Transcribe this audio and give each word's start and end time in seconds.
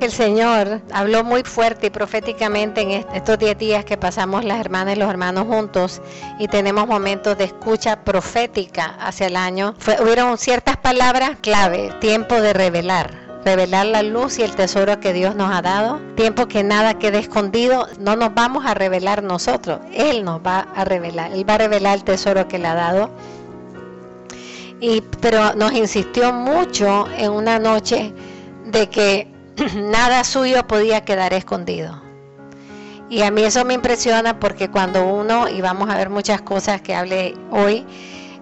El 0.00 0.12
Señor 0.12 0.80
habló 0.94 1.24
muy 1.24 1.42
fuerte 1.42 1.88
y 1.88 1.90
proféticamente 1.90 2.80
en 2.80 3.04
estos 3.14 3.38
10 3.38 3.58
días 3.58 3.84
que 3.84 3.98
pasamos 3.98 4.46
las 4.46 4.58
hermanas 4.58 4.96
y 4.96 4.98
los 4.98 5.10
hermanos 5.10 5.46
juntos 5.46 6.00
y 6.38 6.48
tenemos 6.48 6.86
momentos 6.86 7.36
de 7.36 7.44
escucha 7.44 8.02
profética 8.02 8.96
hacia 8.98 9.26
el 9.26 9.36
año. 9.36 9.74
hubieron 10.02 10.38
ciertas 10.38 10.78
palabras 10.78 11.32
clave, 11.42 11.92
tiempo 12.00 12.40
de 12.40 12.54
revelar, 12.54 13.12
revelar 13.44 13.84
la 13.84 14.02
luz 14.02 14.38
y 14.38 14.42
el 14.42 14.54
tesoro 14.56 15.00
que 15.00 15.12
Dios 15.12 15.34
nos 15.34 15.54
ha 15.54 15.60
dado. 15.60 16.00
Tiempo 16.16 16.48
que 16.48 16.64
nada 16.64 16.94
quede 16.94 17.18
escondido. 17.18 17.86
No 17.98 18.16
nos 18.16 18.32
vamos 18.32 18.64
a 18.64 18.72
revelar 18.72 19.22
nosotros. 19.22 19.80
Él 19.92 20.24
nos 20.24 20.40
va 20.40 20.60
a 20.74 20.86
revelar. 20.86 21.32
Él 21.32 21.46
va 21.46 21.56
a 21.56 21.58
revelar 21.58 21.98
el 21.98 22.04
tesoro 22.04 22.48
que 22.48 22.58
le 22.58 22.68
ha 22.68 22.74
dado. 22.74 23.10
Y, 24.80 25.02
pero 25.20 25.54
nos 25.56 25.72
insistió 25.74 26.32
mucho 26.32 27.06
en 27.18 27.32
una 27.32 27.58
noche 27.58 28.14
de 28.64 28.88
que 28.88 29.29
nada 29.76 30.24
suyo 30.24 30.66
podía 30.66 31.04
quedar 31.04 31.32
escondido. 31.32 32.00
Y 33.08 33.22
a 33.22 33.30
mí 33.30 33.42
eso 33.42 33.64
me 33.64 33.74
impresiona 33.74 34.38
porque 34.38 34.70
cuando 34.70 35.04
uno, 35.04 35.48
y 35.48 35.60
vamos 35.60 35.90
a 35.90 35.96
ver 35.96 36.10
muchas 36.10 36.42
cosas 36.42 36.80
que 36.80 36.94
hable 36.94 37.34
hoy, 37.50 37.84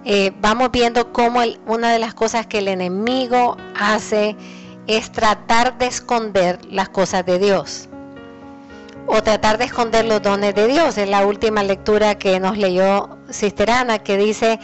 eh, 0.05 0.31
vamos 0.39 0.71
viendo 0.71 1.11
cómo 1.11 1.41
una 1.65 1.91
de 1.91 1.99
las 1.99 2.13
cosas 2.13 2.47
que 2.47 2.59
el 2.59 2.67
enemigo 2.67 3.57
hace 3.79 4.35
es 4.87 5.11
tratar 5.11 5.77
de 5.77 5.87
esconder 5.87 6.59
las 6.65 6.89
cosas 6.89 7.25
de 7.25 7.39
Dios 7.39 7.89
o 9.07 9.23
tratar 9.23 9.57
de 9.57 9.65
esconder 9.65 10.05
los 10.05 10.21
dones 10.21 10.53
de 10.53 10.67
Dios. 10.67 10.97
Es 10.97 11.09
la 11.09 11.25
última 11.25 11.63
lectura 11.63 12.15
que 12.15 12.39
nos 12.39 12.57
leyó 12.57 13.17
Sisterana 13.29 13.99
que 13.99 14.17
dice, 14.17 14.59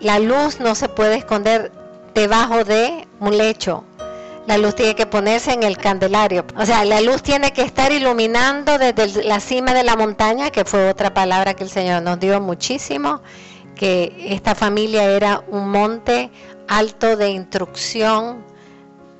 la 0.00 0.20
luz 0.20 0.60
no 0.60 0.76
se 0.76 0.88
puede 0.88 1.16
esconder 1.16 1.72
debajo 2.14 2.64
de 2.64 3.08
un 3.18 3.36
lecho, 3.36 3.84
la 4.46 4.58
luz 4.58 4.74
tiene 4.74 4.94
que 4.94 5.06
ponerse 5.06 5.52
en 5.52 5.62
el 5.62 5.76
candelario. 5.78 6.44
O 6.56 6.66
sea, 6.66 6.84
la 6.84 7.00
luz 7.00 7.22
tiene 7.22 7.52
que 7.52 7.62
estar 7.62 7.92
iluminando 7.92 8.78
desde 8.78 9.24
la 9.24 9.40
cima 9.40 9.72
de 9.72 9.84
la 9.84 9.96
montaña, 9.96 10.50
que 10.50 10.64
fue 10.64 10.88
otra 10.88 11.14
palabra 11.14 11.54
que 11.54 11.64
el 11.64 11.70
Señor 11.70 12.02
nos 12.02 12.20
dio 12.20 12.40
muchísimo, 12.40 13.22
que 13.74 14.14
esta 14.30 14.54
familia 14.54 15.04
era 15.04 15.42
un 15.48 15.70
monte 15.70 16.30
alto 16.68 17.16
de 17.16 17.30
instrucción 17.30 18.44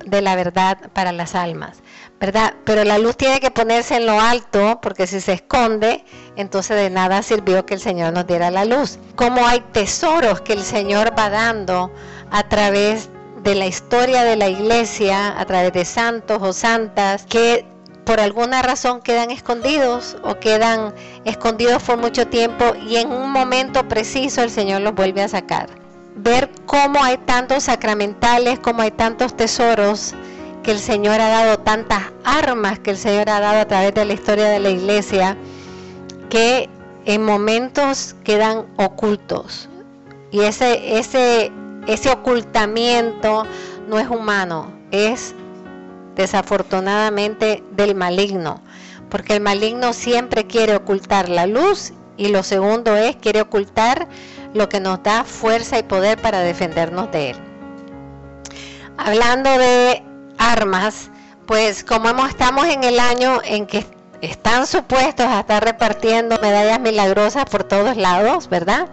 de 0.05 0.21
la 0.21 0.35
verdad 0.35 0.77
para 0.93 1.11
las 1.11 1.33
almas, 1.33 1.81
¿verdad? 2.19 2.53
Pero 2.63 2.83
la 2.83 2.99
luz 2.99 3.17
tiene 3.17 3.39
que 3.39 3.49
ponerse 3.49 3.95
en 3.95 4.05
lo 4.05 4.21
alto, 4.21 4.79
porque 4.81 5.07
si 5.07 5.19
se 5.19 5.33
esconde, 5.33 6.05
entonces 6.35 6.77
de 6.77 6.91
nada 6.91 7.23
sirvió 7.23 7.65
que 7.65 7.73
el 7.73 7.79
Señor 7.79 8.13
nos 8.13 8.27
diera 8.27 8.51
la 8.51 8.65
luz. 8.65 8.99
Como 9.15 9.45
hay 9.47 9.61
tesoros 9.71 10.41
que 10.41 10.53
el 10.53 10.61
Señor 10.61 11.17
va 11.17 11.31
dando 11.31 11.91
a 12.29 12.43
través 12.43 13.09
de 13.45 13.53
la 13.53 13.67
historia 13.67 14.23
de 14.23 14.35
la 14.35 14.49
iglesia 14.49 15.39
a 15.39 15.45
través 15.45 15.71
de 15.71 15.85
santos 15.85 16.39
o 16.41 16.51
santas 16.51 17.27
que 17.29 17.63
por 18.03 18.19
alguna 18.19 18.63
razón 18.63 19.01
quedan 19.01 19.29
escondidos 19.29 20.17
o 20.23 20.39
quedan 20.39 20.95
escondidos 21.25 21.83
por 21.83 21.97
mucho 21.97 22.25
tiempo 22.25 22.73
y 22.87 22.95
en 22.95 23.11
un 23.11 23.31
momento 23.31 23.87
preciso 23.87 24.41
el 24.41 24.49
Señor 24.49 24.81
los 24.81 24.95
vuelve 24.95 25.21
a 25.21 25.27
sacar. 25.27 25.69
Ver 26.15 26.49
cómo 26.65 27.03
hay 27.03 27.17
tantos 27.17 27.65
sacramentales, 27.65 28.59
cómo 28.59 28.81
hay 28.81 28.91
tantos 28.91 29.37
tesoros 29.37 30.15
que 30.63 30.71
el 30.71 30.79
Señor 30.79 31.21
ha 31.21 31.29
dado, 31.29 31.59
tantas 31.59 32.01
armas 32.23 32.79
que 32.79 32.91
el 32.91 32.97
Señor 32.97 33.29
ha 33.29 33.39
dado 33.39 33.59
a 33.59 33.65
través 33.65 33.93
de 33.93 34.05
la 34.05 34.13
historia 34.13 34.45
de 34.45 34.59
la 34.59 34.69
iglesia, 34.69 35.37
que 36.31 36.67
en 37.05 37.23
momentos 37.23 38.15
quedan 38.23 38.65
ocultos. 38.77 39.69
Y 40.31 40.41
ese, 40.41 40.97
ese 40.97 41.51
ese 41.87 42.09
ocultamiento 42.09 43.45
no 43.87 43.99
es 43.99 44.09
humano, 44.09 44.71
es 44.91 45.35
desafortunadamente 46.15 47.63
del 47.71 47.95
maligno, 47.95 48.61
porque 49.09 49.33
el 49.33 49.41
maligno 49.41 49.93
siempre 49.93 50.47
quiere 50.47 50.75
ocultar 50.75 51.29
la 51.29 51.45
luz 51.45 51.93
y 52.17 52.29
lo 52.29 52.43
segundo 52.43 52.95
es 52.95 53.15
quiere 53.17 53.41
ocultar 53.41 54.07
lo 54.53 54.69
que 54.69 54.79
nos 54.79 55.03
da 55.03 55.23
fuerza 55.23 55.77
y 55.77 55.83
poder 55.83 56.21
para 56.21 56.39
defendernos 56.39 57.11
de 57.11 57.31
él. 57.31 57.37
Hablando 58.97 59.49
de 59.57 60.01
armas, 60.37 61.09
pues 61.45 61.83
como 61.83 62.25
estamos 62.25 62.65
en 62.67 62.83
el 62.83 62.99
año 62.99 63.41
en 63.43 63.67
que 63.67 63.85
están 64.21 64.65
supuestos 64.65 65.25
a 65.25 65.41
estar 65.41 65.63
repartiendo 65.63 66.39
medallas 66.41 66.79
milagrosas 66.79 67.45
por 67.45 67.65
todos 67.65 67.97
lados, 67.97 68.49
¿verdad? 68.49 68.87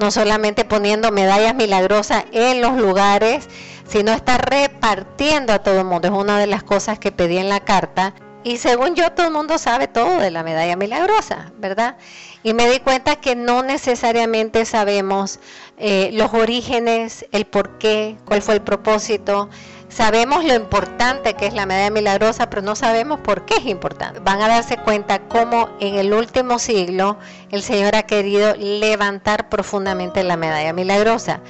No 0.00 0.10
solamente 0.10 0.64
poniendo 0.64 1.12
medallas 1.12 1.54
milagrosas 1.54 2.24
en 2.32 2.62
los 2.62 2.76
lugares, 2.76 3.48
sino 3.86 4.12
estar 4.12 4.48
repartiendo 4.48 5.52
a 5.52 5.58
todo 5.58 5.78
el 5.80 5.84
mundo. 5.84 6.08
Es 6.08 6.14
una 6.14 6.38
de 6.38 6.46
las 6.46 6.62
cosas 6.62 6.98
que 6.98 7.12
pedí 7.12 7.36
en 7.36 7.50
la 7.50 7.60
carta. 7.60 8.14
Y 8.42 8.56
según 8.56 8.94
yo, 8.94 9.12
todo 9.12 9.26
el 9.26 9.32
mundo 9.32 9.58
sabe 9.58 9.86
todo 9.86 10.18
de 10.18 10.30
la 10.30 10.42
medalla 10.42 10.74
milagrosa, 10.74 11.52
¿verdad? 11.58 11.96
Y 12.42 12.54
me 12.54 12.70
di 12.70 12.78
cuenta 12.80 13.16
que 13.16 13.36
no 13.36 13.62
necesariamente 13.62 14.64
sabemos 14.64 15.40
eh, 15.76 16.10
los 16.14 16.32
orígenes, 16.32 17.26
el 17.32 17.44
por 17.44 17.76
qué, 17.78 18.16
cuál 18.24 18.40
fue 18.40 18.54
el 18.54 18.62
propósito. 18.62 19.50
Sabemos 19.90 20.44
lo 20.44 20.54
importante 20.54 21.34
que 21.34 21.48
es 21.48 21.52
la 21.52 21.66
medalla 21.66 21.90
milagrosa, 21.90 22.48
pero 22.48 22.62
no 22.62 22.76
sabemos 22.76 23.20
por 23.20 23.44
qué 23.44 23.56
es 23.56 23.66
importante. 23.66 24.20
Van 24.20 24.40
a 24.40 24.48
darse 24.48 24.78
cuenta 24.78 25.18
cómo 25.28 25.68
en 25.80 25.96
el 25.96 26.14
último 26.14 26.58
siglo 26.58 27.18
el 27.50 27.62
Señor 27.62 27.94
ha 27.94 28.04
querido 28.04 28.54
levantar 28.54 29.50
profundamente 29.50 30.22
la 30.22 30.36
medalla 30.38 30.72
milagrosa. 30.72 31.40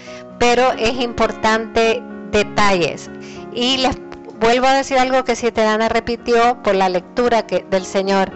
Pero 0.40 0.72
es 0.72 0.94
importante 1.00 2.02
detalles. 2.32 3.10
Y 3.52 3.76
les 3.76 3.96
vuelvo 4.40 4.66
a 4.66 4.74
decir 4.74 4.98
algo 4.98 5.24
que 5.24 5.36
Sietedana 5.36 5.88
repitió 5.88 6.62
por 6.62 6.74
la 6.74 6.88
lectura 6.88 7.46
que, 7.46 7.64
del 7.70 7.84
Señor. 7.84 8.32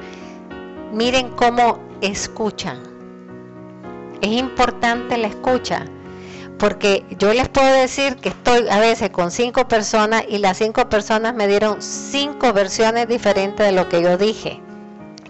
Miren 0.92 1.30
cómo 1.30 1.80
escuchan. 2.00 2.82
Es 4.20 4.30
importante 4.30 5.18
la 5.18 5.28
escucha 5.28 5.86
porque 6.58 7.04
yo 7.18 7.32
les 7.34 7.48
puedo 7.48 7.72
decir 7.74 8.16
que 8.16 8.28
estoy 8.28 8.68
a 8.68 8.78
veces 8.78 9.10
con 9.10 9.30
cinco 9.30 9.66
personas 9.66 10.24
y 10.28 10.38
las 10.38 10.58
cinco 10.58 10.88
personas 10.88 11.34
me 11.34 11.48
dieron 11.48 11.82
cinco 11.82 12.52
versiones 12.52 13.08
diferentes 13.08 13.66
de 13.66 13.72
lo 13.72 13.88
que 13.88 14.02
yo 14.02 14.16
dije. 14.16 14.60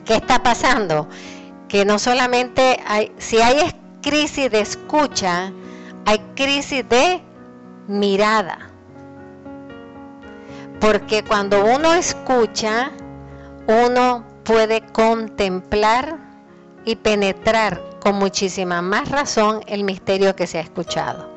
¿Qué 0.05 0.15
está 0.15 0.43
pasando? 0.43 1.09
Que 1.69 1.85
no 1.85 1.99
solamente 1.99 2.79
hay, 2.87 3.11
si 3.17 3.39
hay 3.39 3.73
crisis 4.03 4.51
de 4.51 4.61
escucha, 4.61 5.53
hay 6.05 6.19
crisis 6.35 6.87
de 6.89 7.23
mirada. 7.89 8.64
Porque 10.85 11.25
cuando 11.25 11.65
uno 11.65 11.95
escucha, 11.95 12.91
uno 13.67 14.23
puede 14.45 14.83
contemplar 14.83 16.19
y 16.85 16.97
penetrar 16.97 17.81
con 18.01 18.17
muchísima 18.17 18.83
más 18.83 19.09
razón 19.09 19.63
el 19.67 19.83
misterio 19.83 20.37
que 20.37 20.47
se 20.47 20.59
ha 20.59 20.61
escuchado. 20.61 21.31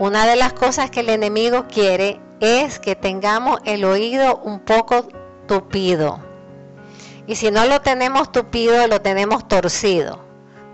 Una 0.00 0.26
de 0.26 0.34
las 0.34 0.52
cosas 0.52 0.90
que 0.90 0.98
el 0.98 1.10
enemigo 1.10 1.66
quiere 1.68 2.20
es 2.40 2.80
que 2.80 2.96
tengamos 2.96 3.60
el 3.64 3.84
oído 3.84 4.38
un 4.38 4.58
poco 4.58 5.06
tupido. 5.46 6.18
Y 7.28 7.36
si 7.36 7.52
no 7.52 7.66
lo 7.66 7.82
tenemos 7.82 8.32
tupido, 8.32 8.84
lo 8.88 9.00
tenemos 9.00 9.46
torcido. 9.46 10.18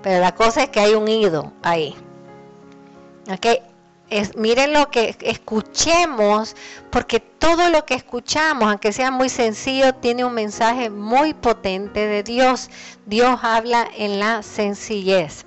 Pero 0.03 0.19
la 0.19 0.35
cosa 0.35 0.63
es 0.63 0.71
que 0.71 0.81
hay 0.81 0.95
un 0.95 1.09
ido 1.09 1.53
ahí. 1.63 1.95
¿Okay? 3.31 3.61
Miren 4.37 4.73
lo 4.73 4.91
que 4.91 5.17
escuchemos, 5.21 6.57
porque 6.91 7.21
todo 7.21 7.71
lo 7.71 7.85
que 7.85 7.95
escuchamos, 7.95 8.69
aunque 8.69 8.93
sea 8.93 9.11
muy 9.11 9.29
sencillo, 9.29 9.95
tiene 9.95 10.25
un 10.25 10.35
mensaje 10.35 10.91
muy 10.91 11.35
potente 11.35 12.07
de 12.07 12.23
Dios. 12.23 12.71
Dios 13.07 13.41
habla 13.43 13.89
en 13.97 14.19
la 14.19 14.43
sencillez. 14.43 15.45